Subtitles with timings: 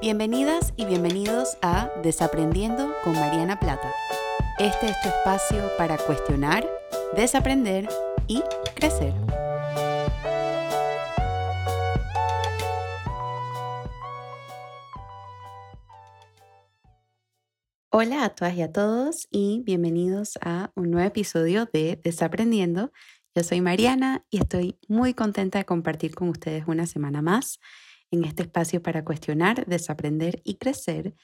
[0.00, 3.92] Bienvenidas y bienvenidos a Desaprendiendo con Mariana Plata.
[4.58, 6.66] Este es tu espacio para cuestionar,
[7.14, 7.86] desaprender
[8.26, 8.42] y
[8.74, 9.12] crecer.
[17.90, 22.90] Hola a todas y a todos y bienvenidos a un nuevo episodio de Desaprendiendo.
[23.34, 27.60] Yo soy Mariana y estoy muy contenta de compartir con ustedes una semana más
[28.10, 31.14] en este espacio para cuestionar, desaprender y crecer.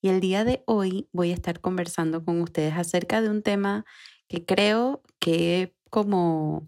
[0.00, 3.84] Y el día de hoy voy a estar conversando con ustedes acerca de un tema
[4.28, 6.66] que creo que he como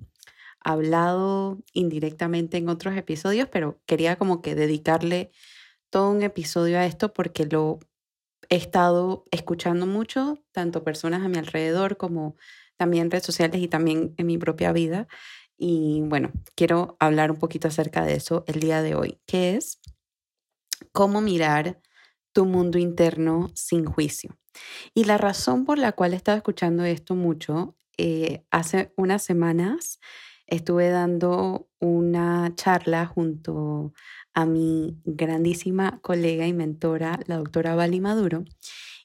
[0.61, 5.31] hablado indirectamente en otros episodios, pero quería como que dedicarle
[5.91, 7.79] todo un episodio a esto porque lo
[8.51, 12.37] he estado escuchando mucho, tanto personas a mi alrededor como
[12.77, 15.09] también redes sociales y también en mi propia vida.
[15.59, 19.81] Y bueno, quiero hablar un poquito acerca de eso el día de hoy, que es
[20.93, 21.81] cómo mirar
[22.33, 24.39] tu mundo interno sin juicio.
[24.95, 29.99] Y la razón por la cual he estado escuchando esto mucho, eh, hace unas semanas
[30.47, 33.93] estuve dando una charla junto
[34.35, 38.45] a mi grandísima colega y mentora, la doctora Vali Maduro,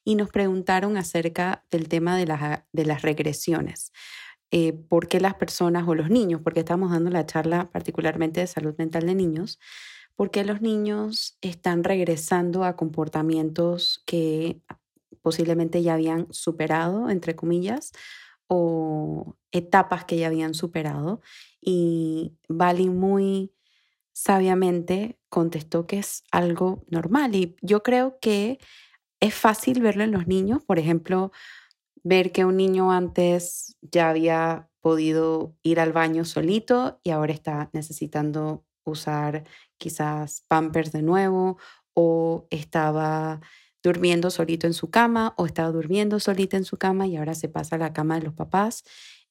[0.04, 2.26] y nos preguntaron acerca del tema de
[2.72, 3.92] de las regresiones.
[4.56, 8.46] Eh, por qué las personas o los niños, porque estamos dando la charla particularmente de
[8.46, 9.60] salud mental de niños,
[10.16, 14.62] por qué los niños están regresando a comportamientos que
[15.24, 17.94] posiblemente ya habían superado, entre comillas,
[18.46, 21.22] o etapas que ya habían superado.
[21.60, 23.56] Y Bali muy
[24.12, 27.34] sabiamente contestó que es algo normal.
[27.34, 28.60] Y yo creo que
[29.20, 30.64] es fácil verlo en los niños.
[30.64, 31.32] Por ejemplo,
[32.04, 37.70] ver que un niño antes ya había podido ir al baño solito y ahora está
[37.74, 39.46] necesitando usar
[39.78, 41.58] quizás pampers de nuevo
[41.94, 43.40] o estaba
[43.82, 47.50] durmiendo solito en su cama o estaba durmiendo solita en su cama y ahora se
[47.50, 48.84] pasa a la cama de los papás.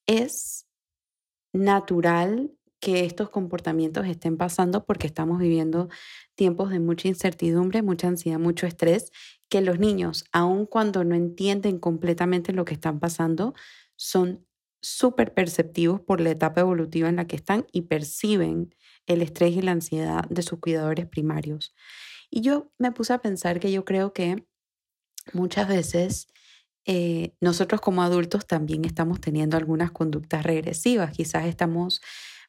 [0.07, 0.67] Es
[1.53, 5.87] natural que estos comportamientos estén pasando porque estamos viviendo
[6.35, 9.11] tiempos de mucha incertidumbre, mucha ansiedad, mucho estrés
[9.49, 13.53] que los niños, aun cuando no entienden completamente lo que están pasando,
[13.95, 14.45] son
[14.81, 19.61] súper perceptivos por la etapa evolutiva en la que están y perciben el estrés y
[19.61, 21.73] la ansiedad de sus cuidadores primarios.
[22.29, 24.45] Y yo me puse a pensar que yo creo que
[25.31, 26.27] muchas veces
[26.85, 32.01] eh, nosotros como adultos también estamos teniendo algunas conductas regresivas, quizás estamos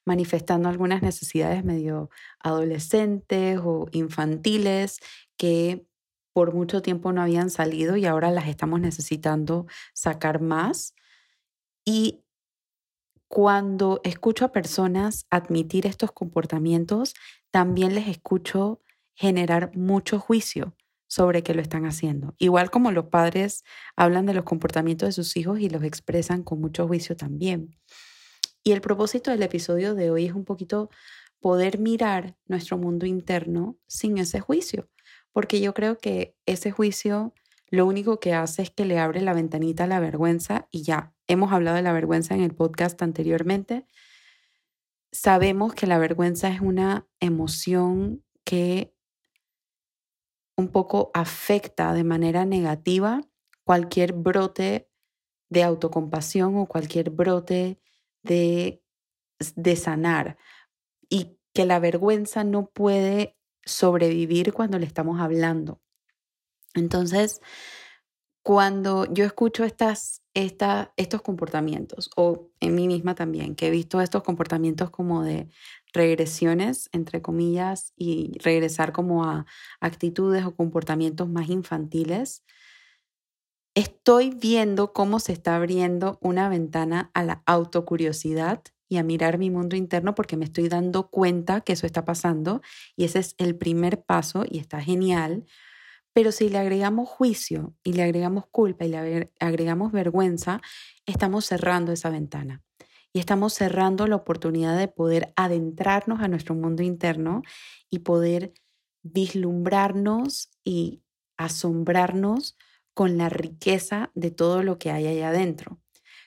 [0.04, 2.10] manifestando algunas necesidades medio
[2.40, 4.98] adolescentes o infantiles
[5.36, 5.86] que
[6.34, 10.94] por mucho tiempo no habían salido y ahora las estamos necesitando sacar más.
[11.84, 12.24] Y
[13.28, 17.14] cuando escucho a personas admitir estos comportamientos,
[17.52, 18.82] también les escucho
[19.14, 22.34] generar mucho juicio sobre que lo están haciendo.
[22.38, 23.62] Igual como los padres
[23.94, 27.78] hablan de los comportamientos de sus hijos y los expresan con mucho juicio también.
[28.64, 30.90] Y el propósito del episodio de hoy es un poquito
[31.38, 34.88] poder mirar nuestro mundo interno sin ese juicio
[35.34, 37.34] porque yo creo que ese juicio
[37.68, 41.12] lo único que hace es que le abre la ventanita a la vergüenza y ya,
[41.26, 43.84] hemos hablado de la vergüenza en el podcast anteriormente.
[45.10, 48.94] Sabemos que la vergüenza es una emoción que
[50.56, 53.20] un poco afecta de manera negativa
[53.64, 54.88] cualquier brote
[55.50, 57.80] de autocompasión o cualquier brote
[58.22, 58.84] de,
[59.56, 60.38] de sanar
[61.08, 63.36] y que la vergüenza no puede
[63.66, 65.80] sobrevivir cuando le estamos hablando.
[66.74, 67.40] Entonces,
[68.44, 74.22] cuando yo escucho estas, estos comportamientos, o en mí misma también, que he visto estos
[74.22, 75.48] comportamientos como de
[75.94, 79.46] regresiones, entre comillas, y regresar como a
[79.80, 82.44] actitudes o comportamientos más infantiles,
[83.74, 88.62] estoy viendo cómo se está abriendo una ventana a la autocuriosidad
[88.94, 92.62] y a mirar mi mundo interno porque me estoy dando cuenta que eso está pasando
[92.96, 95.44] y ese es el primer paso y está genial.
[96.12, 100.60] Pero si le agregamos juicio y le agregamos culpa y le agregamos vergüenza,
[101.06, 102.62] estamos cerrando esa ventana
[103.12, 107.42] y estamos cerrando la oportunidad de poder adentrarnos a nuestro mundo interno
[107.90, 108.52] y poder
[109.02, 111.02] vislumbrarnos y
[111.36, 112.56] asombrarnos
[112.94, 115.80] con la riqueza de todo lo que hay allá adentro.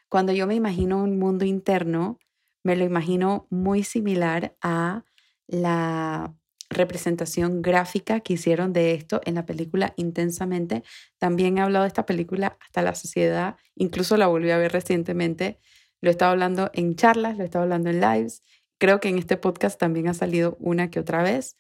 [0.09, 2.19] Cuando yo me imagino un mundo interno,
[2.67, 5.05] me lo imagino muy similar a
[5.47, 6.35] la
[6.69, 10.83] representación gráfica que hicieron de esto en la película Intensamente.
[11.17, 15.61] También he hablado de esta película hasta la sociedad, incluso la volví a ver recientemente.
[16.01, 18.43] Lo he estado hablando en charlas, lo he estado hablando en lives.
[18.79, 21.55] Creo que en este podcast también ha salido una que otra vez.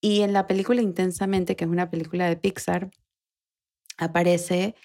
[0.00, 2.90] Y en la película Intensamente, que es una película de Pixar,
[3.98, 4.76] aparece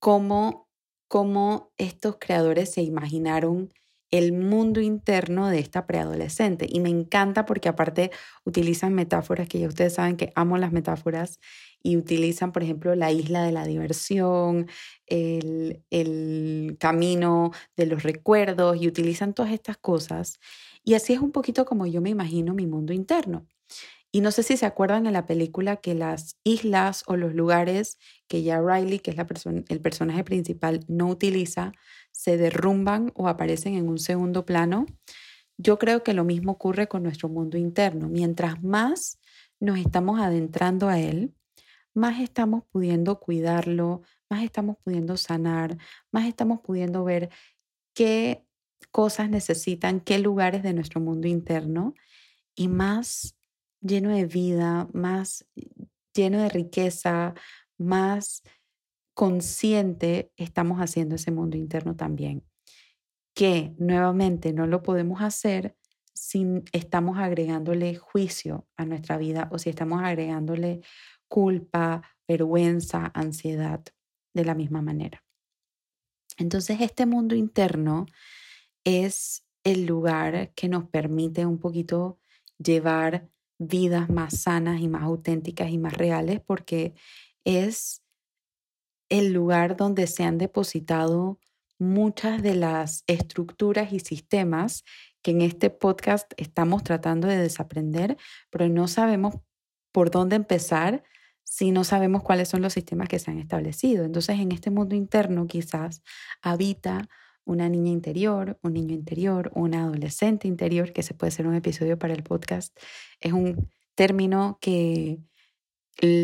[0.00, 0.68] cómo,
[1.06, 3.72] cómo estos creadores se imaginaron
[4.18, 6.66] el mundo interno de esta preadolescente.
[6.70, 8.12] Y me encanta porque aparte
[8.44, 11.40] utilizan metáforas que ya ustedes saben que amo las metáforas
[11.82, 14.68] y utilizan, por ejemplo, la isla de la diversión,
[15.06, 20.38] el, el camino de los recuerdos y utilizan todas estas cosas.
[20.84, 23.48] Y así es un poquito como yo me imagino mi mundo interno.
[24.14, 27.98] Y no sé si se acuerdan en la película que las islas o los lugares
[28.28, 29.26] que ya Riley, que es la
[29.68, 31.72] el personaje principal, no utiliza,
[32.12, 34.86] se derrumban o aparecen en un segundo plano.
[35.56, 38.08] Yo creo que lo mismo ocurre con nuestro mundo interno.
[38.08, 39.18] Mientras más
[39.58, 41.34] nos estamos adentrando a él,
[41.92, 45.76] más estamos pudiendo cuidarlo, más estamos pudiendo sanar,
[46.12, 47.30] más estamos pudiendo ver
[47.94, 48.44] qué
[48.92, 51.94] cosas necesitan, qué lugares de nuestro mundo interno
[52.54, 53.34] y más
[53.84, 55.46] lleno de vida, más
[56.14, 57.34] lleno de riqueza,
[57.78, 58.42] más
[59.14, 62.44] consciente estamos haciendo ese mundo interno también.
[63.34, 65.76] Que nuevamente no lo podemos hacer
[66.12, 70.80] si estamos agregándole juicio a nuestra vida o si estamos agregándole
[71.28, 73.84] culpa, vergüenza, ansiedad
[74.32, 75.24] de la misma manera.
[76.38, 78.06] Entonces este mundo interno
[78.84, 82.18] es el lugar que nos permite un poquito
[82.58, 83.28] llevar
[83.58, 86.94] vidas más sanas y más auténticas y más reales porque
[87.44, 88.02] es
[89.08, 91.38] el lugar donde se han depositado
[91.78, 94.84] muchas de las estructuras y sistemas
[95.22, 98.16] que en este podcast estamos tratando de desaprender,
[98.50, 99.36] pero no sabemos
[99.92, 101.02] por dónde empezar
[101.44, 104.04] si no sabemos cuáles son los sistemas que se han establecido.
[104.04, 106.02] Entonces, en este mundo interno quizás
[106.42, 107.08] habita
[107.44, 111.98] una niña interior, un niño interior, un adolescente interior, que se puede ser un episodio
[111.98, 112.76] para el podcast.
[113.20, 115.18] Es un término que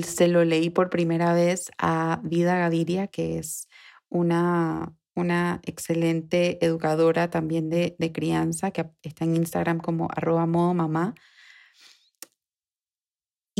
[0.02, 3.68] se lo leí por primera vez a Vida Gaviria, que es
[4.08, 10.74] una, una excelente educadora también de, de crianza, que está en Instagram como arroba modo
[10.74, 11.14] mamá.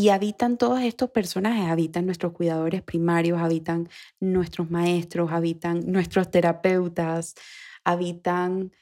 [0.00, 7.35] Y habitan todos estos personajes, habitan nuestros cuidadores primarios, habitan nuestros maestros, habitan nuestros terapeutas,
[7.85, 8.73] habitan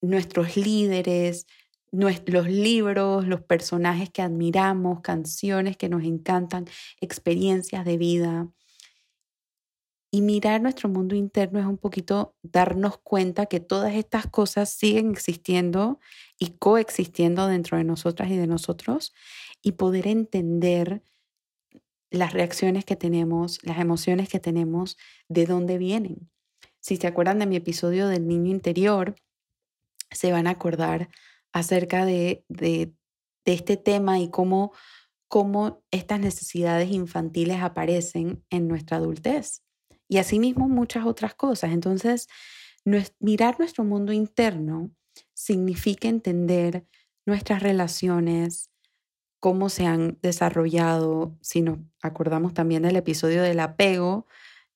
[0.00, 1.46] nuestros líderes,
[1.92, 6.64] nuestros libros, los personajes que admiramos, canciones que nos encantan,
[7.00, 8.48] experiencias de vida.
[10.10, 15.12] Y mirar nuestro mundo interno es un poquito darnos cuenta que todas estas cosas siguen
[15.12, 16.00] existiendo
[16.36, 19.12] y coexistiendo dentro de nosotras y de nosotros
[19.64, 21.02] y poder entender
[22.10, 24.96] las reacciones que tenemos, las emociones que tenemos,
[25.28, 26.30] de dónde vienen.
[26.78, 29.16] Si se acuerdan de mi episodio del niño interior,
[30.12, 31.08] se van a acordar
[31.52, 32.92] acerca de, de,
[33.46, 34.72] este tema y cómo,
[35.28, 39.62] cómo estas necesidades infantiles aparecen en nuestra adultez.
[40.08, 41.72] Y asimismo muchas otras cosas.
[41.72, 42.28] Entonces,
[43.18, 44.90] mirar nuestro mundo interno
[45.32, 46.86] significa entender
[47.26, 48.70] nuestras relaciones,
[49.44, 54.26] cómo se han desarrollado, si nos acordamos también del episodio del apego,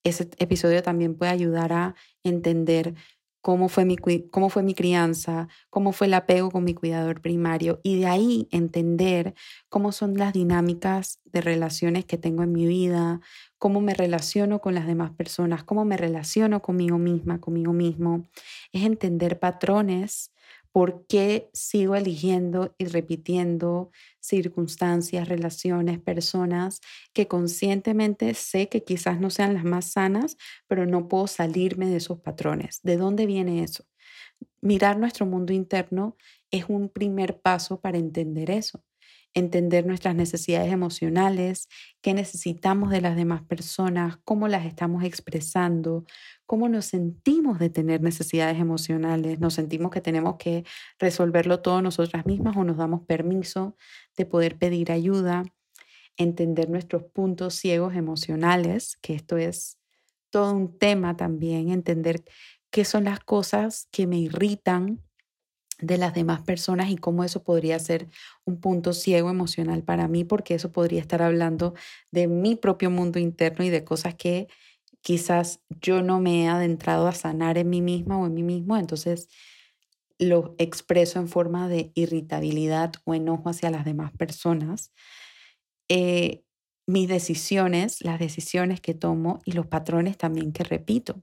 [0.04, 2.94] ese episodio también puede ayudar a entender
[3.40, 3.96] cómo fue mi,
[4.30, 8.46] cómo fue mi crianza, cómo fue el apego con mi cuidador primario y de ahí
[8.50, 9.32] entender
[9.70, 13.22] cómo son las dinámicas de relaciones que tengo en mi vida,
[13.56, 18.26] cómo me relaciono con las demás personas, cómo me relaciono conmigo misma, conmigo mismo.
[18.72, 20.30] Es entender patrones
[20.72, 23.90] ¿Por qué sigo eligiendo y repitiendo
[24.28, 26.80] circunstancias, relaciones, personas
[27.12, 30.36] que conscientemente sé que quizás no sean las más sanas,
[30.68, 32.80] pero no puedo salirme de esos patrones?
[32.82, 33.84] ¿De dónde viene eso?
[34.60, 36.16] Mirar nuestro mundo interno
[36.50, 38.84] es un primer paso para entender eso
[39.34, 41.68] entender nuestras necesidades emocionales,
[42.00, 46.04] qué necesitamos de las demás personas, cómo las estamos expresando,
[46.48, 50.64] cómo nos sentimos de tener necesidades emocionales, nos sentimos que tenemos que
[50.98, 53.76] resolverlo todo nosotras mismas o nos damos permiso
[54.16, 55.44] de poder pedir ayuda,
[56.16, 59.76] entender nuestros puntos ciegos emocionales, que esto es
[60.30, 62.24] todo un tema también, entender
[62.70, 65.02] qué son las cosas que me irritan
[65.80, 68.08] de las demás personas y cómo eso podría ser
[68.46, 71.74] un punto ciego emocional para mí, porque eso podría estar hablando
[72.10, 74.48] de mi propio mundo interno y de cosas que
[75.02, 78.76] quizás yo no me he adentrado a sanar en mí misma o en mí mismo,
[78.76, 79.28] entonces
[80.18, 84.92] lo expreso en forma de irritabilidad o enojo hacia las demás personas.
[85.88, 86.42] Eh,
[86.86, 91.22] mis decisiones, las decisiones que tomo y los patrones también que repito.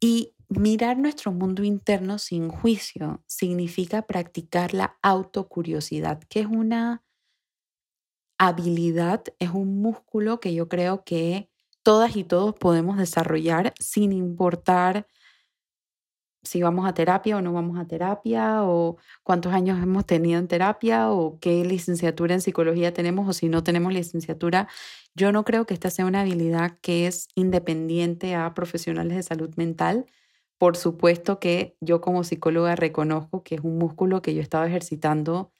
[0.00, 7.02] Y Mirar nuestro mundo interno sin juicio significa practicar la autocuriosidad, que es una
[8.38, 11.50] habilidad, es un músculo que yo creo que
[11.84, 15.06] todas y todos podemos desarrollar sin importar
[16.44, 20.48] si vamos a terapia o no vamos a terapia, o cuántos años hemos tenido en
[20.48, 24.68] terapia, o qué licenciatura en psicología tenemos, o si no tenemos licenciatura.
[25.14, 29.54] Yo no creo que esta sea una habilidad que es independiente a profesionales de salud
[29.56, 30.06] mental.
[30.58, 34.64] Por supuesto que yo como psicóloga reconozco que es un músculo que yo he estado
[34.64, 35.52] ejercitando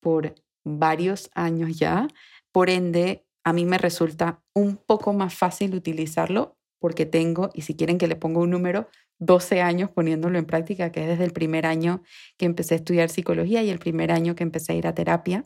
[0.00, 2.08] por varios años ya.
[2.52, 7.76] Por ende, a mí me resulta un poco más fácil utilizarlo porque tengo, y si
[7.76, 11.32] quieren que le ponga un número, 12 años poniéndolo en práctica, que es desde el
[11.32, 12.02] primer año
[12.36, 15.44] que empecé a estudiar psicología y el primer año que empecé a ir a terapia.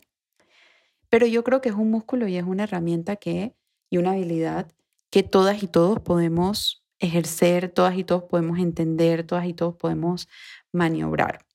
[1.09, 3.53] Pero yo creo que es un músculo y es una herramienta que,
[3.89, 4.71] y una habilidad
[5.11, 10.27] que todas y todos podemos ejercer, todas y todos podemos entender, todas y todos podemos
[10.71, 11.45] maniobrar.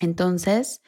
[0.00, 0.82] Entonces,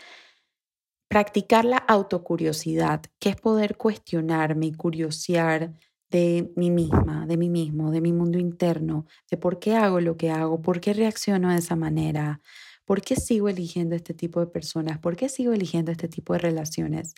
[1.09, 5.75] practicar la autocuriosidad, que es poder cuestionarme y curiosear
[6.11, 10.17] de mí misma, de mí mismo, de mi mundo interno, de por qué hago lo
[10.17, 12.41] que hago, por qué reacciono de esa manera,
[12.85, 16.38] por qué sigo eligiendo este tipo de personas, por qué sigo eligiendo este tipo de
[16.38, 17.15] relaciones.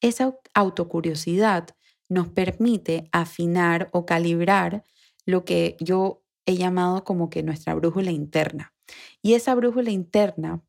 [0.00, 1.68] Esa autocuriosidad
[2.08, 4.84] nos permite afinar o calibrar
[5.24, 8.74] lo que yo he llamado como que nuestra brújula interna.
[9.22, 10.62] Y esa brújula interna,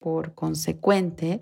[0.00, 1.40] por consecuente,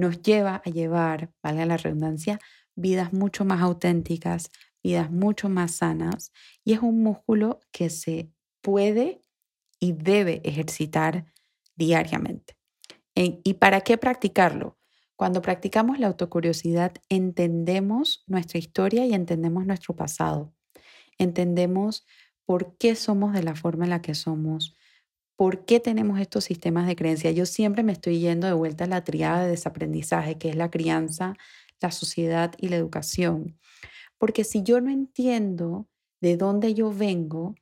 [0.00, 2.40] nos lleva a llevar, valga la redundancia,
[2.74, 4.50] vidas mucho más auténticas,
[4.82, 6.32] vidas mucho más sanas
[6.64, 9.20] y es un músculo que se puede
[9.78, 11.26] y debe ejercitar
[11.76, 12.56] diariamente.
[13.14, 14.78] ¿Y para qué practicarlo?
[15.16, 20.54] Cuando practicamos la autocuriosidad entendemos nuestra historia y entendemos nuestro pasado.
[21.18, 22.06] Entendemos
[22.46, 24.74] por qué somos de la forma en la que somos,
[25.40, 27.30] por qué tenemos estos sistemas de creencia.
[27.30, 30.70] Yo siempre me estoy yendo de vuelta a la triada de desaprendizaje, que es la
[30.70, 31.32] crianza,
[31.80, 33.58] la sociedad y la educación.
[34.18, 35.88] Porque si yo no entiendo
[36.20, 37.54] de dónde yo vengo,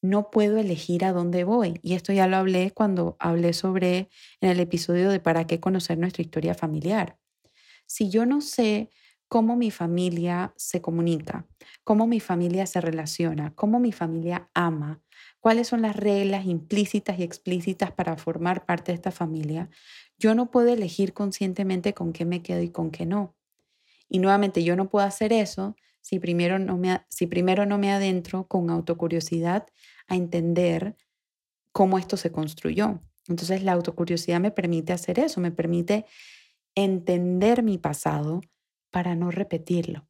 [0.00, 1.78] no puedo elegir a dónde voy.
[1.82, 4.08] Y esto ya lo hablé cuando hablé sobre
[4.40, 7.18] en el episodio de para qué conocer nuestra historia familiar.
[7.84, 8.88] Si yo no sé
[9.30, 11.46] cómo mi familia se comunica,
[11.84, 15.02] cómo mi familia se relaciona, cómo mi familia ama,
[15.38, 19.70] cuáles son las reglas implícitas y explícitas para formar parte de esta familia,
[20.18, 23.36] yo no puedo elegir conscientemente con qué me quedo y con qué no.
[24.08, 27.92] Y nuevamente, yo no puedo hacer eso si primero no me, si primero no me
[27.92, 29.68] adentro con autocuriosidad
[30.08, 30.96] a entender
[31.70, 33.00] cómo esto se construyó.
[33.28, 36.04] Entonces la autocuriosidad me permite hacer eso, me permite
[36.74, 38.40] entender mi pasado
[38.90, 40.06] para no repetirlo.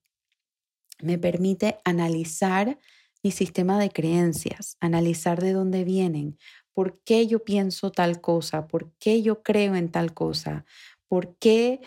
[1.00, 2.78] Me permite analizar
[3.22, 6.38] mi sistema de creencias, analizar de dónde vienen,
[6.72, 10.64] por qué yo pienso tal cosa, por qué yo creo en tal cosa,
[11.08, 11.80] por qué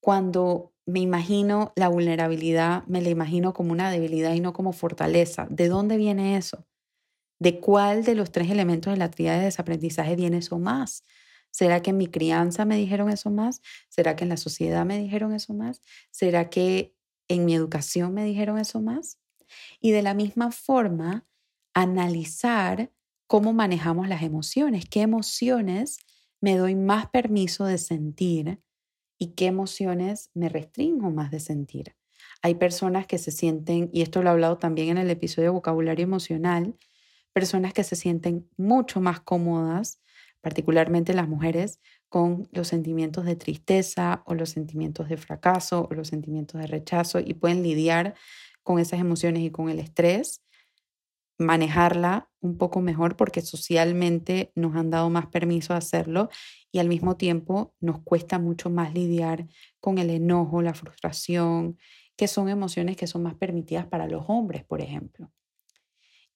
[0.00, 5.46] cuando me imagino la vulnerabilidad, me la imagino como una debilidad y no como fortaleza.
[5.50, 6.64] ¿De dónde viene eso?
[7.40, 11.04] ¿De cuál de los tres elementos de la tríada de desaprendizaje viene eso más?
[11.56, 13.62] ¿Será que en mi crianza me dijeron eso más?
[13.88, 15.80] ¿Será que en la sociedad me dijeron eso más?
[16.10, 16.94] ¿Será que
[17.28, 19.18] en mi educación me dijeron eso más?
[19.80, 21.26] Y de la misma forma,
[21.72, 22.92] analizar
[23.26, 25.96] cómo manejamos las emociones, qué emociones
[26.42, 28.60] me doy más permiso de sentir
[29.18, 31.96] y qué emociones me restringo más de sentir.
[32.42, 35.54] Hay personas que se sienten, y esto lo he hablado también en el episodio de
[35.54, 36.76] vocabulario emocional,
[37.32, 40.02] personas que se sienten mucho más cómodas,
[40.46, 46.06] particularmente las mujeres, con los sentimientos de tristeza o los sentimientos de fracaso o los
[46.06, 48.14] sentimientos de rechazo y pueden lidiar
[48.62, 50.44] con esas emociones y con el estrés,
[51.36, 56.28] manejarla un poco mejor porque socialmente nos han dado más permiso a hacerlo
[56.70, 59.48] y al mismo tiempo nos cuesta mucho más lidiar
[59.80, 61.76] con el enojo, la frustración,
[62.14, 65.28] que son emociones que son más permitidas para los hombres, por ejemplo.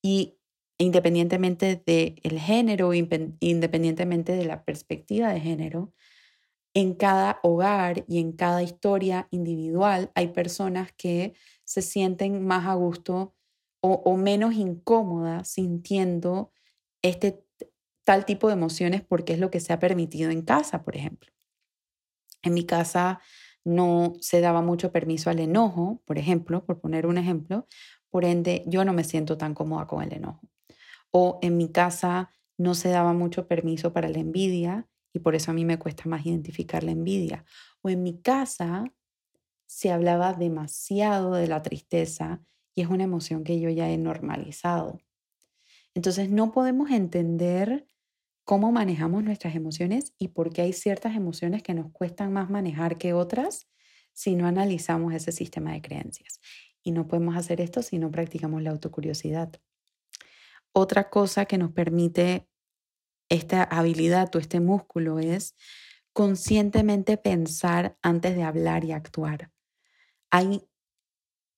[0.01, 0.40] Y
[0.81, 5.93] independientemente del género, independientemente de la perspectiva de género,
[6.73, 11.33] en cada hogar y en cada historia individual hay personas que
[11.65, 13.35] se sienten más a gusto
[13.81, 16.51] o, o menos incómodas sintiendo
[17.01, 17.43] este
[18.03, 21.31] tal tipo de emociones porque es lo que se ha permitido en casa, por ejemplo.
[22.41, 23.19] En mi casa
[23.63, 27.67] no se daba mucho permiso al enojo, por ejemplo, por poner un ejemplo,
[28.09, 30.50] por ende yo no me siento tan cómoda con el enojo.
[31.11, 35.51] O en mi casa no se daba mucho permiso para la envidia y por eso
[35.51, 37.45] a mí me cuesta más identificar la envidia.
[37.81, 38.85] O en mi casa
[39.67, 42.41] se hablaba demasiado de la tristeza
[42.75, 44.99] y es una emoción que yo ya he normalizado.
[45.93, 47.87] Entonces no podemos entender
[48.43, 52.97] cómo manejamos nuestras emociones y por qué hay ciertas emociones que nos cuestan más manejar
[52.97, 53.69] que otras
[54.13, 56.39] si no analizamos ese sistema de creencias.
[56.83, 59.53] Y no podemos hacer esto si no practicamos la autocuriosidad.
[60.73, 62.47] Otra cosa que nos permite
[63.29, 65.55] esta habilidad o este músculo es
[66.13, 69.51] conscientemente pensar antes de hablar y actuar.
[70.29, 70.67] Hay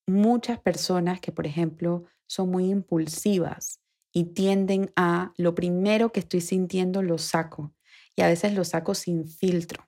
[0.08, 3.79] muchas personas que, por ejemplo, son muy impulsivas
[4.12, 7.74] y tienden a lo primero que estoy sintiendo lo saco
[8.15, 9.88] y a veces lo saco sin filtro.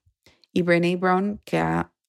[0.52, 1.58] Y Brené Brown, que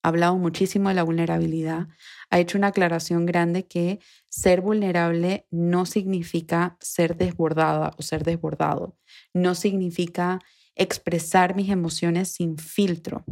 [0.07, 1.89] ha hablado muchísimo de la vulnerabilidad,
[2.31, 3.99] ha hecho una aclaración grande que
[4.29, 8.97] ser vulnerable no significa ser desbordada o ser desbordado,
[9.35, 10.39] no significa
[10.77, 13.25] expresar mis emociones sin filtro,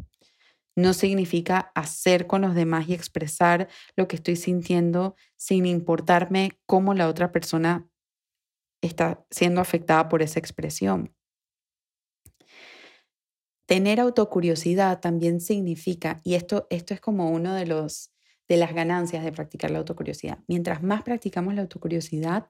[0.74, 6.92] no significa hacer con los demás y expresar lo que estoy sintiendo sin importarme cómo
[6.92, 7.88] la otra persona
[8.82, 11.13] está siendo afectada por esa expresión.
[13.66, 18.14] Tener autocuriosidad también significa, y esto, esto es como uno de los
[18.48, 20.38] de las ganancias de practicar la autocuriosidad.
[20.46, 22.46] Mientras más practicamos la autocuriosidad,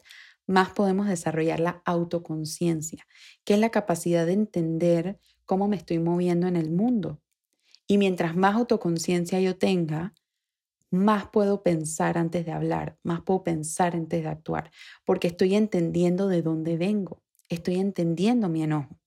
[0.46, 3.06] más podemos desarrollar la autoconciencia,
[3.44, 7.20] que es la capacidad de entender cómo me estoy moviendo en el mundo.
[7.86, 10.14] Y mientras más autoconciencia yo tenga,
[10.90, 14.70] más puedo pensar antes de hablar, más puedo pensar antes de actuar,
[15.04, 18.98] porque estoy entendiendo de dónde vengo, estoy entendiendo mi enojo.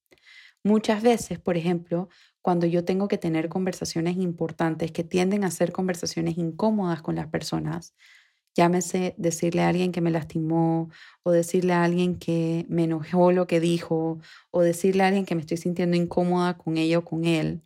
[0.68, 2.10] Muchas veces, por ejemplo,
[2.42, 7.28] cuando yo tengo que tener conversaciones importantes que tienden a ser conversaciones incómodas con las
[7.28, 7.96] personas,
[8.54, 10.90] llámese decirle a alguien que me lastimó
[11.24, 14.20] o decirle a alguien que me enojó lo que dijo
[14.52, 17.62] o decirle a alguien que me estoy sintiendo incómoda con ella o con él,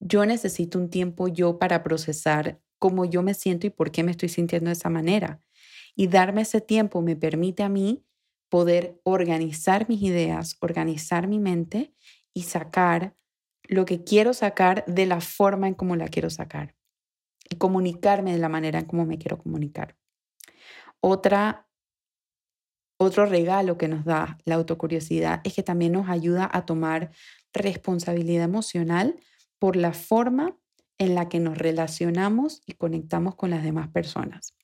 [0.00, 4.12] yo necesito un tiempo yo para procesar cómo yo me siento y por qué me
[4.12, 5.42] estoy sintiendo de esa manera.
[5.94, 8.02] Y darme ese tiempo me permite a mí
[8.48, 11.92] poder organizar mis ideas, organizar mi mente
[12.38, 13.16] y sacar
[13.64, 16.76] lo que quiero sacar de la forma en cómo la quiero sacar
[17.50, 19.96] y comunicarme de la manera en cómo me quiero comunicar.
[21.00, 21.68] Otra,
[22.96, 27.10] otro regalo que nos da la autocuriosidad es que también nos ayuda a tomar
[27.52, 29.18] responsabilidad emocional
[29.58, 30.56] por la forma
[30.96, 34.54] en la que nos relacionamos y conectamos con las demás personas.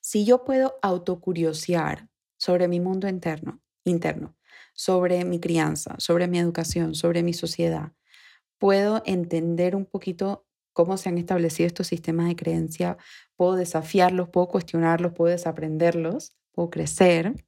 [0.00, 4.36] Si yo puedo autocuriosear sobre mi mundo interno, interno,
[4.74, 7.92] sobre mi crianza, sobre mi educación, sobre mi sociedad,
[8.58, 12.98] puedo entender un poquito cómo se han establecido estos sistemas de creencia,
[13.36, 17.46] puedo desafiarlos, puedo cuestionarlos, puedo desaprenderlos, puedo crecer,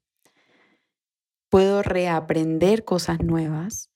[1.50, 3.90] puedo reaprender cosas nuevas.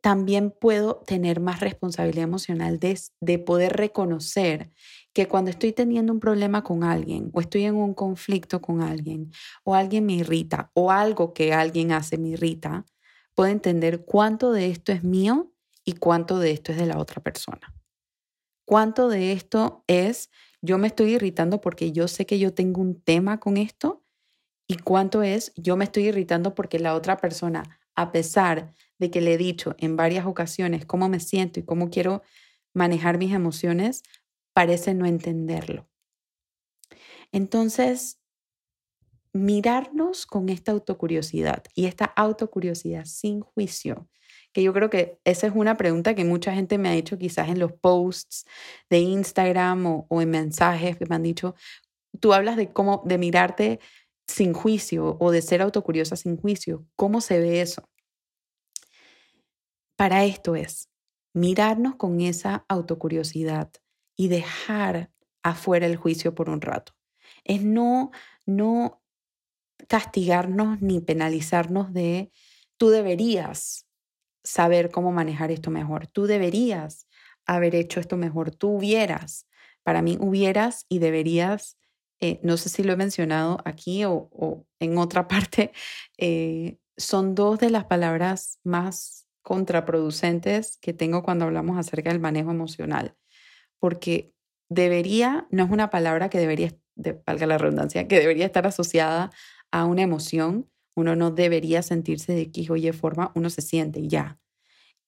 [0.00, 4.70] También puedo tener más responsabilidad emocional de, de, poder reconocer
[5.12, 9.30] que cuando estoy teniendo un problema con alguien o estoy en un conflicto con alguien
[9.64, 12.86] o alguien me irrita o algo que alguien hace me irrita,
[13.34, 15.52] puedo entender cuánto de esto es mío
[15.84, 17.74] y cuánto de esto es de la otra persona.
[18.64, 20.30] Cuánto de esto es
[20.62, 24.04] yo me estoy irritando porque yo sé que yo tengo un tema con esto
[24.66, 29.20] y cuánto es yo me estoy irritando porque la otra persona a pesar de que
[29.20, 32.22] le he dicho en varias ocasiones cómo me siento y cómo quiero
[32.72, 34.02] manejar mis emociones,
[34.52, 35.88] parece no entenderlo.
[37.32, 38.20] Entonces,
[39.32, 44.08] mirarnos con esta autocuriosidad y esta autocuriosidad sin juicio,
[44.52, 47.48] que yo creo que esa es una pregunta que mucha gente me ha hecho quizás
[47.48, 48.44] en los posts
[48.90, 51.54] de Instagram o, en mensajes que me han dicho,
[52.20, 53.80] tú hablas de cómo, de mirarte
[54.26, 56.86] sin juicio o de ser autocuriosa sin juicio.
[56.96, 57.88] ¿Cómo se ve eso?
[59.96, 60.90] Para esto es
[61.34, 63.70] mirarnos con esa autocuriosidad
[64.16, 65.10] y dejar
[65.42, 66.94] afuera el juicio por un rato.
[67.44, 68.10] Es no,
[68.46, 69.02] no
[69.88, 72.32] castigarnos ni penalizarnos de
[72.76, 73.86] tú deberías
[74.44, 77.06] saber cómo manejar esto mejor, tú deberías
[77.46, 79.48] haber hecho esto mejor, tú hubieras.
[79.82, 81.76] Para mí hubieras y deberías
[82.22, 85.72] eh, no sé si lo he mencionado aquí o, en otra parte,
[86.18, 92.52] eh, son dos de las palabras más contraproducentes que tengo cuando hablamos acerca del manejo
[92.52, 93.16] emocional,
[93.82, 94.32] porque
[94.68, 99.32] debería, no es una palabra que debería, de, valga la redundancia, que debería estar asociada
[99.72, 104.06] a una emoción, uno no debería sentirse de X o Y forma, uno se siente
[104.06, 104.38] ya.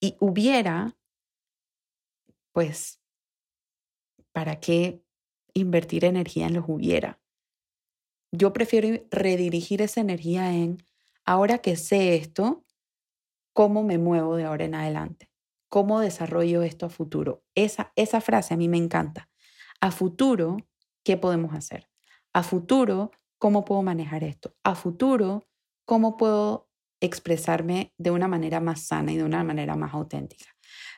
[0.01, 0.97] Y hubiera,
[2.51, 2.99] pues,
[4.33, 5.01] ¿para qué
[5.53, 7.21] invertir energía en los hubiera.
[8.33, 10.85] Yo prefiero redirigir esa energía en,
[11.23, 12.65] ahora que sé esto,
[13.53, 15.29] ¿cómo me muevo de ahora en adelante?
[15.69, 17.43] ¿Cómo desarrollo esto a futuro?
[17.55, 19.29] Esa, esa frase a mí me encanta.
[19.81, 20.57] A futuro,
[21.03, 21.89] ¿qué podemos hacer?
[22.33, 24.55] A futuro, ¿cómo puedo manejar esto?
[24.63, 25.47] A futuro,
[25.85, 26.69] ¿cómo puedo
[27.01, 30.55] expresarme de una manera más sana y de una manera más auténtica?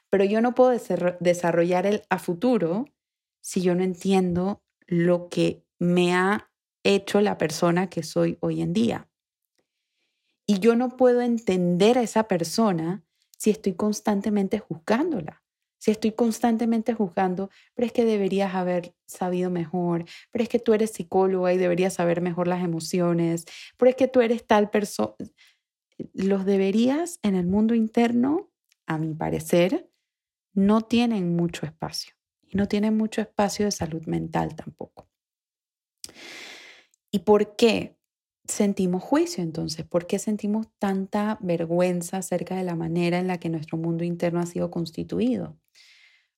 [0.10, 0.72] Pero yo no puedo
[1.20, 2.86] desarrollar el a futuro
[3.42, 6.50] si yo no entiendo lo que me ha
[6.84, 9.10] hecho la persona que soy hoy en día.
[10.46, 13.04] Y yo no puedo entender a esa persona
[13.38, 15.44] si estoy constantemente juzgándola.
[15.80, 20.74] Si estoy constantemente juzgando, pero es que deberías haber sabido mejor, pero es que tú
[20.74, 23.46] eres psicóloga y deberías saber mejor las emociones,
[23.78, 25.16] pero es que tú eres tal persona.
[26.14, 28.50] Los deberías en el mundo interno,
[28.88, 29.90] a mi parecer,
[30.54, 35.08] no tienen mucho espacio y no tienen mucho espacio de salud mental tampoco.
[37.12, 37.97] ¿Y por qué
[38.48, 39.86] sentimos juicio entonces?
[39.86, 44.40] ¿Por qué sentimos tanta vergüenza acerca de la manera en la que nuestro mundo interno
[44.40, 45.58] ha sido constituido?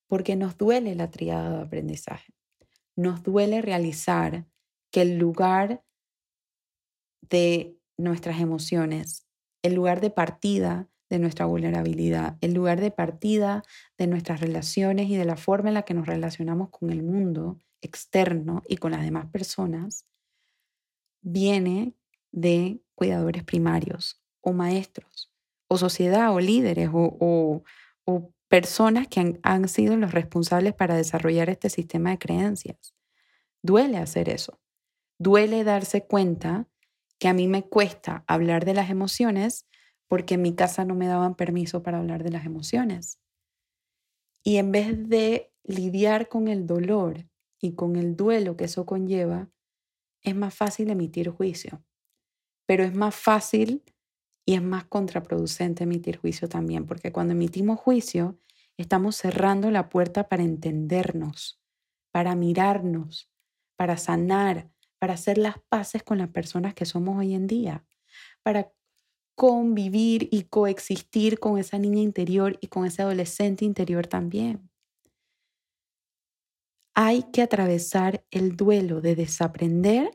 [0.07, 2.33] Porque nos duele la triada de aprendizaje.
[2.95, 4.47] Nos duele realizar
[4.91, 5.83] que el lugar
[7.21, 9.27] de nuestras emociones,
[9.61, 13.63] el lugar de partida de nuestra vulnerabilidad, el lugar de partida
[13.97, 17.57] de nuestras relaciones y de la forma en la que nos relacionamos con el mundo
[17.81, 20.05] externo y con las demás personas,
[21.21, 21.95] viene
[22.31, 25.31] de cuidadores primarios o maestros
[25.67, 27.63] o sociedad o líderes o,
[28.47, 32.95] personas que han, han sido los responsables para desarrollar este sistema de creencias.
[33.61, 34.59] Duele hacer eso.
[35.19, 36.67] Duele darse cuenta
[37.19, 39.67] que a mí me cuesta hablar de las emociones
[40.07, 43.19] porque en mi casa no me daban permiso para hablar de las emociones.
[44.43, 47.27] Y en vez de lidiar con el dolor
[47.61, 49.49] y con el duelo que eso conlleva,
[50.23, 51.83] es más fácil emitir juicio.
[52.69, 53.83] Pero es más fácil
[54.45, 58.37] y es más contraproducente emitir juicio también, porque cuando emitimos juicio,
[58.77, 61.59] estamos cerrando la puerta para entendernos,
[62.11, 63.27] para mirarnos,
[63.75, 67.87] para sanar, para hacer las paces con las personas que somos hoy en día,
[68.43, 68.71] para
[69.33, 74.69] convivir y coexistir con esa niña interior y con ese adolescente interior también.
[76.93, 80.11] Hay que atravesar el duelo de desaprender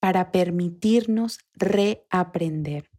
[0.00, 2.90] para permitirnos reaprender.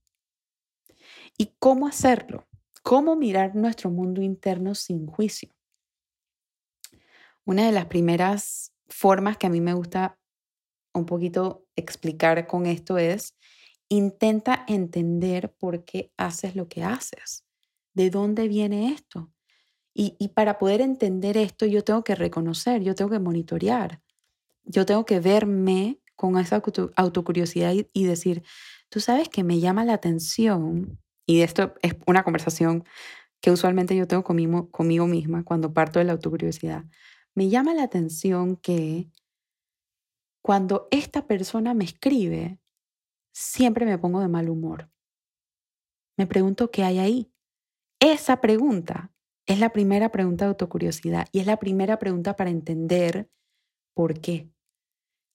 [1.38, 2.48] ¿Y cómo hacerlo?
[2.84, 5.50] ¿Cómo mirar nuestro mundo interno sin juicio?
[7.44, 10.20] Una de las primeras formas que a mí me gusta
[10.94, 13.36] un poquito explicar con esto es
[13.92, 17.44] Intenta entender por qué haces lo que haces,
[17.94, 19.34] de dónde viene esto.
[19.94, 24.02] Y, para poder entender esto, yo tengo que reconocer, yo tengo que monitorear,
[24.64, 26.62] yo tengo que verme con esa
[26.95, 28.43] autocuriosidad y, y decir,
[28.89, 32.84] tú sabes que me llama la atención, y esto es una conversación
[33.41, 36.86] que usualmente yo tengo conmigo, conmigo misma cuando parto de la autocuriosidad,
[37.34, 39.10] me llama la atención que
[40.43, 42.60] cuando esta persona me escribe,
[43.34, 44.91] siempre me pongo de mal humor.
[46.17, 47.34] Me pregunto qué hay ahí.
[47.99, 49.12] Esa pregunta
[49.47, 53.29] es la primera pregunta de autocuriosidad y es la primera pregunta para entender
[53.95, 54.51] por qué.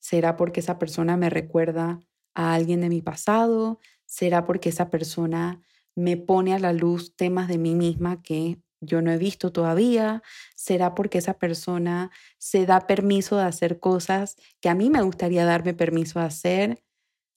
[0.09, 2.01] ¿Será porque esa persona me recuerda
[2.35, 3.81] a alguien de mi pasado?
[4.05, 5.62] ¿Será porque esa persona
[5.97, 10.23] me pone a la luz temas de mí misma que yo no he visto todavía?
[10.55, 15.45] ¿Será porque esa persona se da permiso de hacer cosas que a mí me gustaría
[15.45, 16.87] darme permiso de hacer?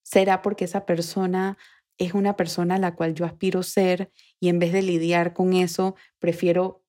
[0.09, 1.57] será porque esa persona
[1.99, 5.53] es una persona a la cual yo aspiro ser y en vez de lidiar con
[5.53, 6.83] eso, prefiero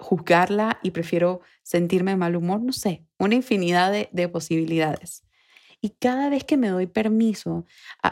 [0.00, 5.24] juzgarla y prefiero sentirme de mal humor, no sé, una infinidad de, posibilidades.
[5.80, 7.64] Y cada vez que me doy permiso,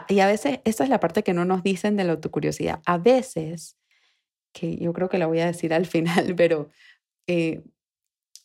[0.07, 2.97] y a veces esa es la parte que no nos dicen de la autocuriosidad, a
[2.97, 3.77] veces,
[4.53, 6.69] que yo creo que la voy a decir al final, pero
[7.27, 7.63] eh,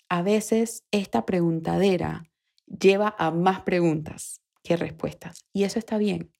[0.08, 2.24] a veces esta preguntadera
[2.66, 5.46] lleva a más preguntas qué respuestas.
[5.52, 6.32] Y eso está bien,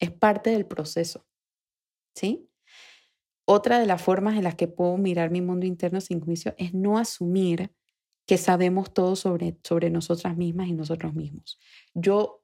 [0.00, 1.26] es parte del proceso.
[2.14, 2.47] ¿Sí?
[3.50, 6.74] Otra de las formas en las que puedo mirar mi mundo interno sin juicio es
[6.74, 7.72] no asumir
[8.26, 11.58] que sabemos todo sobre, sobre nosotras mismas y nosotros mismos.
[11.94, 12.42] Yo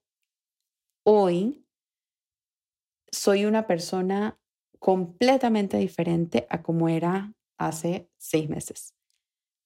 [1.05, 1.67] hoy
[3.12, 4.40] soy una persona
[4.79, 8.95] completamente diferente a como era hace seis meses,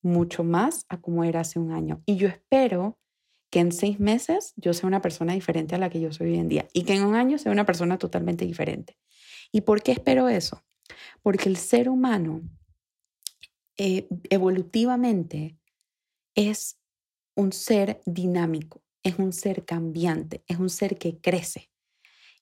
[0.03, 2.03] mucho más a como era hace un año.
[2.05, 2.99] Y yo espero
[3.49, 6.39] que en seis meses yo sea una persona diferente a la que yo soy hoy
[6.39, 8.99] en día y que en un año sea una persona totalmente diferente.
[9.53, 10.65] ¿Y por qué espero eso?
[11.23, 12.43] Porque el ser humano
[13.77, 15.57] eh, evolutivamente
[16.35, 16.79] es
[17.37, 21.71] un ser dinámico, es un ser cambiante, es un ser que crece.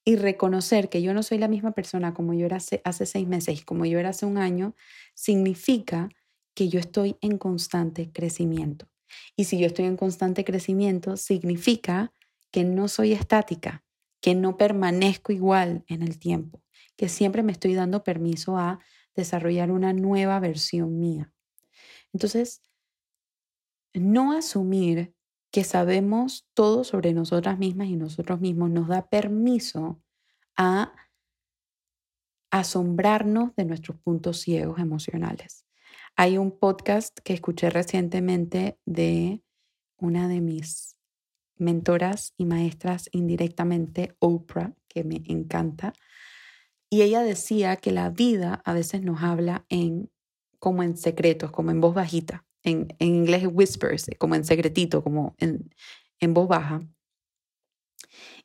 [0.04, 3.64] Y reconocer que yo no soy la misma persona como yo era hace, seis meses
[3.64, 4.74] como yo era hace un año,
[5.14, 6.08] significa
[6.54, 8.88] que yo estoy en constante crecimiento.
[9.36, 12.12] Y si yo estoy en constante crecimiento, significa
[12.50, 13.84] que no soy estática,
[14.22, 16.62] que no permanezco igual en el tiempo,
[16.96, 18.80] que siempre me estoy dando permiso a
[19.14, 21.32] desarrollar una nueva versión mía.
[22.12, 22.62] Entonces,
[23.94, 25.14] no asumir
[25.50, 30.02] que sabemos todo sobre nosotras mismas y nosotros mismos nos da permiso
[30.56, 30.92] a
[32.50, 35.66] asombrarnos de nuestros puntos ciegos emocionales.
[36.16, 39.42] Hay un podcast que escuché recientemente de
[39.98, 40.96] una de mis
[41.56, 45.92] mentoras y maestras indirectamente, Oprah, que me encanta.
[46.90, 50.10] Y ella decía que la vida a veces nos habla en
[50.58, 52.44] como en secretos, como en voz bajita.
[52.62, 55.72] En, en inglés whispers, como en secretito, como en,
[56.18, 56.82] en voz baja.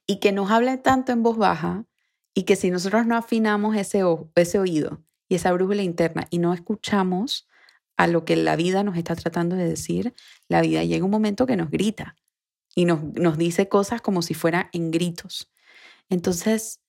[0.05, 1.85] Y que nos habla tanto en voz baja
[2.33, 4.01] y que si nosotros no afinamos ese,
[4.35, 7.47] ese oído y esa brújula interna y no escuchamos
[7.97, 10.13] a lo que la vida nos está tratando de decir,
[10.47, 12.15] la vida llega un momento que nos grita
[12.75, 15.51] y nos, nos dice cosas como si fuera en gritos.
[16.09, 16.81] Entonces,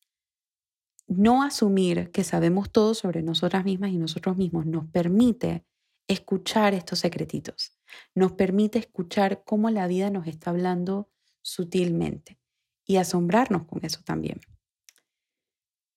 [1.06, 5.64] no asumir que sabemos todo sobre nosotras mismas y nosotros mismos nos permite
[6.08, 7.78] escuchar estos secretitos,
[8.14, 11.10] nos permite escuchar cómo la vida nos está hablando
[11.42, 12.38] sutilmente
[12.84, 14.40] y asombrarnos con eso también.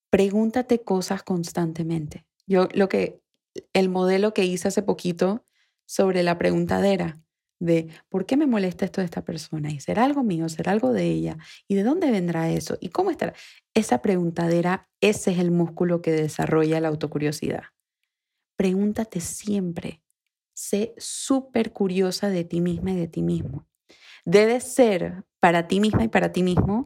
[0.10, 2.26] Pregúntate cosas constantemente.
[2.48, 3.22] Yo lo que
[3.74, 5.46] el modelo que hice hace poquito
[5.86, 7.22] sobre la preguntadera
[7.60, 10.91] de por qué me molesta esto de esta persona y será algo mío, será algo
[10.91, 11.38] de ella
[11.68, 13.34] y de dónde vendrá eso y cómo estará.
[13.74, 17.63] Esa preguntadera, ese es el músculo que desarrolla la autocuriosidad.
[18.58, 20.02] Pregúntate siempre,
[20.54, 23.68] sé súper curiosa de ti misma y de ti mismo.
[24.26, 26.84] Debe ser para ti misma y para ti mismo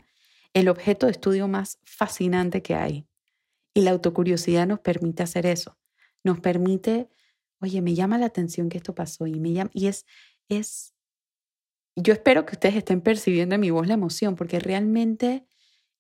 [0.54, 3.08] el objeto de estudio más fascinante que hay.
[3.74, 5.78] Y la autocuriosidad nos permite hacer eso.
[6.24, 7.10] Nos permite,
[7.62, 10.06] oye, me llama la atención que esto pasó y me llama, y es
[10.50, 10.94] es,
[11.96, 15.46] yo espero que ustedes estén percibiendo en mi voz la emoción, porque realmente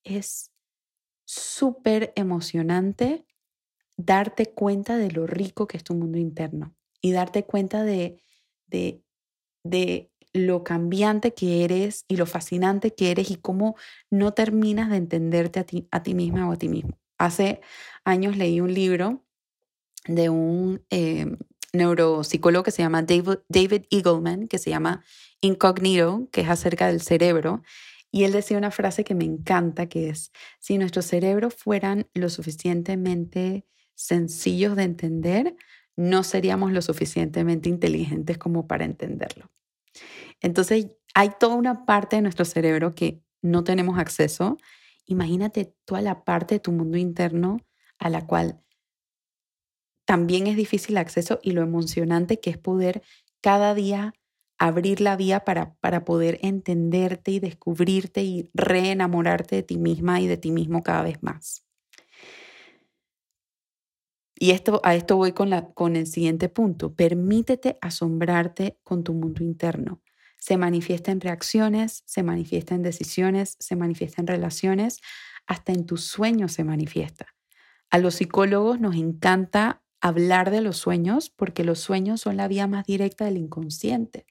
[0.03, 0.51] es
[1.25, 3.25] súper emocionante
[3.97, 8.21] darte cuenta de lo rico que es tu mundo interno y darte cuenta de,
[8.67, 9.03] de,
[9.63, 13.75] de lo cambiante que eres y lo fascinante que eres y cómo
[14.09, 16.99] no terminas de entenderte a ti, a ti misma o a ti mismo.
[17.17, 17.61] Hace
[18.05, 19.25] años leí un libro
[20.07, 21.37] de un eh,
[21.73, 25.03] neuropsicólogo que se llama David, Eagleman, que se llama
[25.41, 27.63] Incognito, que es acerca del cerebro.
[28.11, 32.29] Y él decía una frase que me encanta, que es, si nuestros cerebros fueran lo
[32.29, 35.55] suficientemente sencillos de entender,
[35.95, 39.51] no seríamos lo suficientemente inteligentes como para entenderlo.
[40.41, 44.57] Entonces, hay toda una parte de nuestro cerebro que no tenemos acceso.
[45.05, 47.59] Imagínate toda la parte de tu mundo interno
[47.97, 48.63] a la cual
[50.09, 53.03] también es difícil acceso y lo emocionante que es poder
[53.41, 54.15] cada día
[54.57, 60.25] abrir la vía para, para poder entenderte y descubrirte y reenamorarte de ti misma y
[60.25, 61.63] de ti mismo cada vez más.
[64.33, 66.95] Y esto, a esto voy con, la, con el siguiente punto.
[66.95, 70.01] Permítete asombrarte con tu mundo interno.
[70.39, 75.01] Se manifiesta en reacciones, se manifiesta en decisiones, se manifiesta en relaciones,
[75.45, 77.27] hasta en tus sueños se manifiesta.
[77.91, 82.67] A los psicólogos nos encanta hablar de los sueños porque los sueños son la vía
[82.67, 84.25] más directa del inconsciente.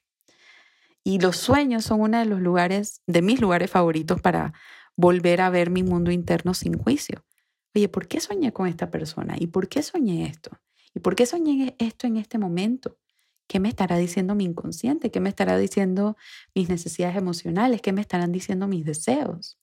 [1.03, 4.53] Y los sueños son uno de los lugares, de mis lugares favoritos para
[4.95, 7.25] volver a ver mi mundo interno sin juicio.
[7.73, 9.35] Oye, ¿por qué soñé con esta persona?
[9.39, 10.51] ¿Y por qué soñé esto?
[10.93, 12.97] ¿Y por qué soñé esto en este momento?
[13.47, 15.11] ¿Qué me estará diciendo mi inconsciente?
[15.11, 16.17] ¿Qué me estará diciendo
[16.53, 17.81] mis necesidades emocionales?
[17.81, 19.57] ¿Qué me estarán diciendo mis deseos?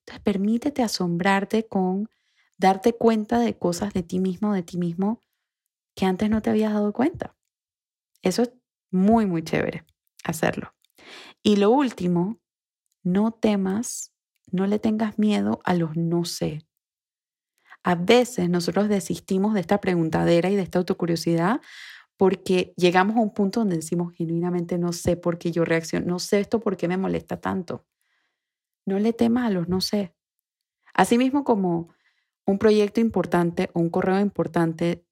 [0.00, 2.08] Entonces, permítete asombrarte con
[2.58, 5.20] darte cuenta de cosas de ti mismo, de ti mismo,
[5.94, 7.36] que antes no te habías dado cuenta.
[8.22, 8.52] Eso es
[8.90, 9.84] muy, muy chévere
[10.24, 10.74] hacerlo.
[11.42, 12.40] Y lo último,
[13.02, 14.12] no temas,
[14.50, 16.66] no le tengas miedo a los no sé.
[17.82, 21.60] A veces nosotros desistimos de esta preguntadera y de esta autocuriosidad
[22.16, 26.18] porque llegamos a un punto donde decimos genuinamente no sé por qué yo reacciono, no
[26.18, 27.84] sé esto por qué me molesta tanto.
[28.86, 30.14] No le temas a los no sé.
[30.94, 31.90] Asimismo como
[32.46, 35.04] un proyecto importante o un correo importante,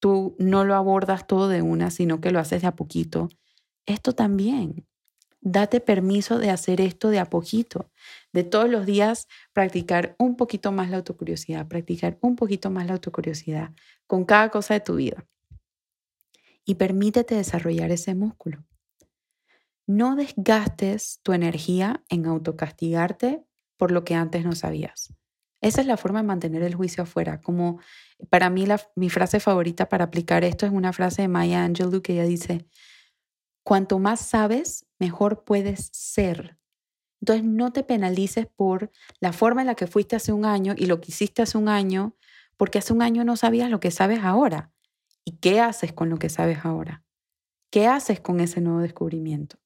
[0.00, 3.28] tú no lo abordas todo de una, sino que lo haces de a poquito.
[3.86, 4.86] Esto también.
[5.40, 7.90] Date permiso de hacer esto de a poquito,
[8.32, 12.92] de todos los días practicar un poquito más la autocuriosidad, practicar un poquito más la
[12.92, 13.70] autocuriosidad
[14.06, 15.26] con cada cosa de tu vida.
[16.64, 18.64] Y permítete desarrollar ese músculo.
[19.86, 23.44] No desgastes tu energía en autocastigarte
[23.76, 25.12] por lo que antes no sabías.
[25.62, 27.40] Esa es la forma de mantener el juicio afuera.
[27.40, 27.78] Como
[28.28, 32.14] para mí mi frase favorita para aplicar esto es una frase de Maya Angelou que
[32.14, 32.66] ella dice,
[33.62, 36.58] cuanto más sabes, mejor puedes ser.
[37.20, 40.86] Entonces no te penalices por la forma en la que fuiste hace un año y
[40.86, 42.16] lo que hiciste hace un año,
[42.56, 44.72] porque hace un año no sabías lo que sabes ahora.
[45.24, 47.04] ¿Y qué haces con lo que sabes ahora?
[47.70, 49.58] ¿Qué haces con ese nuevo descubrimiento?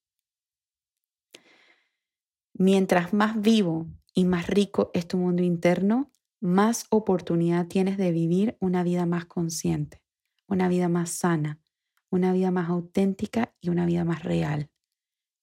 [2.53, 8.57] Mientras más vivo y más rico es tu mundo interno, más oportunidad tienes de vivir
[8.61, 10.03] una vida más consciente,
[10.49, 11.61] una vida más sana,
[12.09, 14.71] una vida más auténtica y una vida más real,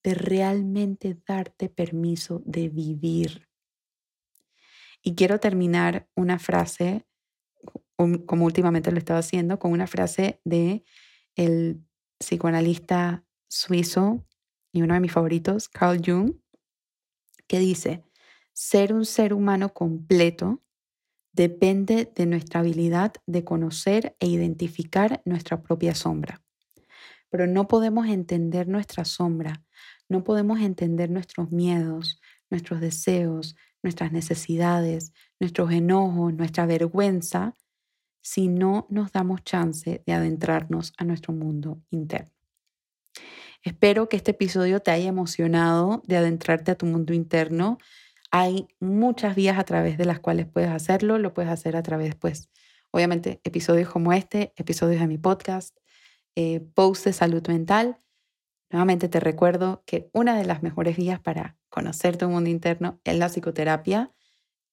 [0.04, 3.48] de realmente darte permiso de vivir.
[5.04, 7.06] Y quiero terminar una frase,
[8.26, 10.84] como últimamente lo estaba haciendo, con una frase de
[11.36, 11.86] el
[12.18, 14.26] psicoanalista suizo
[14.72, 16.38] y uno de mis favoritos, Carl Jung,
[17.46, 18.04] que dice,
[18.54, 20.62] ser un ser humano completo
[21.32, 26.42] depende de nuestra habilidad de conocer e identificar nuestra propia sombra.
[27.30, 29.63] Pero no podemos entender nuestra sombra,
[30.08, 37.58] no podemos entender nuestros miedos, nuestros deseos, nuestras necesidades, nuestros enojos, nuestra vergüenza,
[38.22, 42.32] si no nos damos chance de adentrarnos a nuestro mundo interno.
[43.63, 47.78] Espero que este episodio te haya emocionado de adentrarte a tu mundo interno.
[48.36, 51.19] Hay muchas vías a través de las cuales puedes hacerlo.
[51.19, 52.50] Lo puedes hacer a través, pues,
[52.89, 55.78] obviamente, episodios como este, episodios de mi podcast,
[56.36, 58.00] eh, posts de salud mental.
[58.72, 63.15] Nuevamente te recuerdo que una de las mejores vías para conocer tu mundo interno es
[63.19, 64.12] la psicoterapia.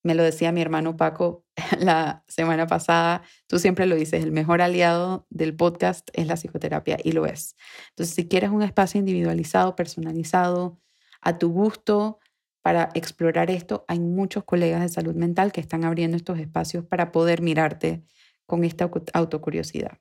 [0.01, 1.45] Me lo decía mi hermano Paco
[1.79, 6.97] la semana pasada, tú siempre lo dices, el mejor aliado del podcast es la psicoterapia
[7.03, 7.55] y lo es.
[7.89, 10.79] Entonces, si quieres un espacio individualizado, personalizado,
[11.21, 12.17] a tu gusto
[12.61, 17.11] para explorar esto, hay muchos colegas de salud mental que están abriendo estos espacios para
[17.11, 18.03] poder mirarte
[18.45, 19.99] con esta autocuriosidad.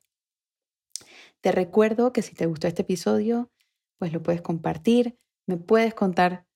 [1.40, 3.50] Te recuerdo que si te gustó este episodio,
[3.98, 6.46] pues lo puedes compartir, me puedes contar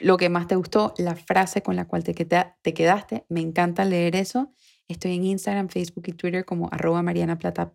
[0.00, 3.24] lo que más te gustó, la frase con la cual te, te quedaste.
[3.28, 4.52] Me encanta leer eso.
[4.88, 7.72] Estoy en Instagram, Facebook y Twitter como arroba Mariana Plata.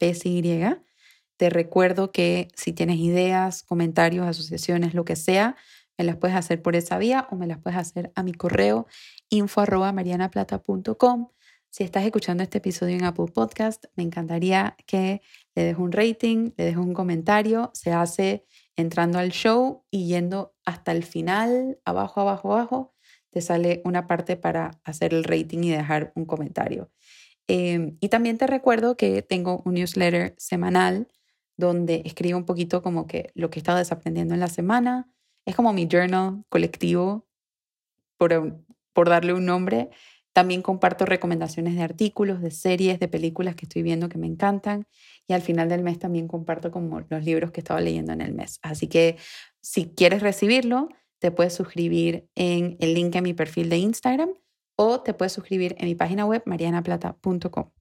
[1.37, 5.57] Te recuerdo que si tienes ideas, comentarios, asociaciones, lo que sea,
[5.97, 8.87] me las puedes hacer por esa vía o me las puedes hacer a mi correo
[9.29, 11.29] info arroba marianaplata.com.
[11.69, 15.21] Si estás escuchando este episodio en Apple Podcast, me encantaría que
[15.55, 17.71] le dejes un rating, le dejes un comentario.
[17.73, 18.45] Se hace
[18.77, 22.93] entrando al show y yendo hasta el final, abajo, abajo, abajo,
[23.29, 26.89] te sale una parte para hacer el rating y dejar un comentario.
[27.47, 31.09] Em, y también te recuerdo que tengo un newsletter semanal
[31.57, 35.09] donde escribo un poquito como que lo que he estado desaprendiendo en la semana.
[35.45, 37.27] Es como mi journal colectivo,
[38.17, 39.89] por, por darle un nombre.
[40.33, 44.85] También comparto recomendaciones de artículos, de series, de películas que estoy viendo que me encantan.
[45.27, 48.33] Y al final del mes también comparto como los libros que estaba leyendo en el
[48.33, 48.59] mes.
[48.61, 49.17] Así que
[49.61, 54.33] si quieres recibirlo, te puedes suscribir en el link en mi perfil de Instagram
[54.75, 57.71] o te puedes suscribir en mi página web marianaplata.com.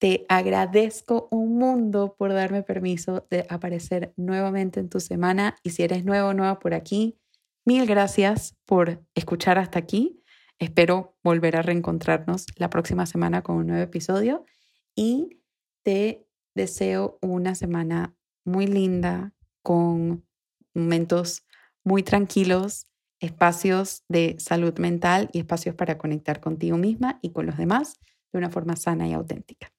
[0.00, 5.82] Te agradezco un mundo por darme permiso de aparecer nuevamente en tu semana y si
[5.82, 7.20] eres nuevo o nueva por aquí,
[7.66, 10.22] mil gracias por escuchar hasta aquí.
[10.58, 14.46] Espero volver a reencontrarnos la próxima semana con un nuevo episodio
[14.94, 15.42] y
[15.82, 20.26] te deseo una semana muy linda con
[20.72, 21.44] momentos
[21.84, 22.86] muy tranquilos,
[23.18, 28.00] espacios de salud mental y espacios para conectar contigo misma y con los demás
[28.32, 29.70] de una forma sana y auténtica.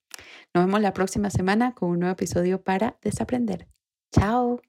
[0.53, 3.67] Nos vemos la próxima semana con un nuevo episodio para desaprender.
[4.11, 4.61] Chao.